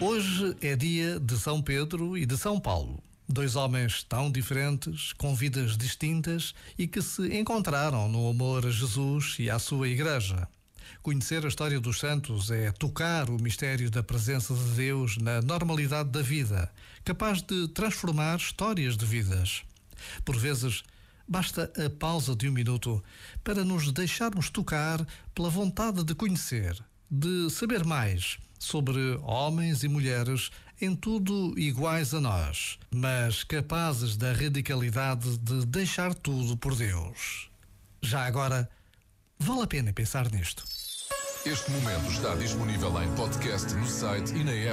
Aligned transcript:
Hoje 0.00 0.56
é 0.60 0.74
dia 0.74 1.20
de 1.20 1.38
São 1.38 1.62
Pedro 1.62 2.18
e 2.18 2.26
de 2.26 2.36
São 2.36 2.58
Paulo. 2.58 3.00
Dois 3.28 3.54
homens 3.54 4.02
tão 4.02 4.30
diferentes, 4.30 5.12
com 5.12 5.34
vidas 5.36 5.76
distintas 5.76 6.52
e 6.76 6.88
que 6.88 7.00
se 7.00 7.32
encontraram 7.38 8.08
no 8.08 8.28
amor 8.28 8.66
a 8.66 8.70
Jesus 8.70 9.36
e 9.38 9.48
à 9.48 9.58
sua 9.58 9.88
Igreja. 9.88 10.48
Conhecer 11.00 11.44
a 11.44 11.48
história 11.48 11.78
dos 11.78 12.00
santos 12.00 12.50
é 12.50 12.72
tocar 12.72 13.30
o 13.30 13.40
mistério 13.40 13.88
da 13.88 14.02
presença 14.02 14.52
de 14.52 14.70
Deus 14.70 15.16
na 15.16 15.40
normalidade 15.40 16.10
da 16.10 16.22
vida, 16.22 16.70
capaz 17.04 17.40
de 17.40 17.68
transformar 17.68 18.36
histórias 18.36 18.96
de 18.96 19.06
vidas. 19.06 19.62
Por 20.24 20.36
vezes, 20.36 20.82
basta 21.26 21.72
a 21.82 21.88
pausa 21.88 22.34
de 22.34 22.48
um 22.48 22.52
minuto 22.52 23.02
para 23.44 23.64
nos 23.64 23.92
deixarmos 23.92 24.50
tocar 24.50 25.06
pela 25.34 25.48
vontade 25.48 26.02
de 26.02 26.14
conhecer, 26.16 26.76
de 27.08 27.48
saber 27.48 27.84
mais 27.84 28.38
sobre 28.58 29.18
homens 29.22 29.82
e 29.82 29.88
mulheres 29.88 30.50
em 30.80 30.94
tudo 30.94 31.54
iguais 31.58 32.12
a 32.14 32.20
nós, 32.20 32.78
mas 32.92 33.44
capazes 33.44 34.16
da 34.16 34.32
radicalidade 34.32 35.38
de 35.38 35.64
deixar 35.66 36.14
tudo 36.14 36.56
por 36.56 36.74
Deus. 36.74 37.48
Já 38.02 38.26
agora, 38.26 38.68
vale 39.38 39.62
a 39.62 39.66
pena 39.66 39.92
pensar 39.92 40.30
nisto. 40.30 40.64
Este 41.46 41.70
momento 41.70 42.10
está 42.10 42.34
disponível 42.34 43.02
em 43.02 43.14
podcast 43.14 43.74
no 43.74 43.86
site 43.86 44.34
e 44.34 44.42
na 44.42 44.52
app. 44.52 44.72